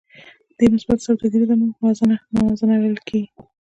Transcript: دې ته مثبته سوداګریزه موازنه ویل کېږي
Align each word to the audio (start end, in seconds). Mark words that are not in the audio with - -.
دې 0.57 0.65
ته 0.67 0.71
مثبته 0.73 1.03
سوداګریزه 1.07 1.55
موازنه 2.33 2.75
ویل 2.77 2.97
کېږي 3.07 3.27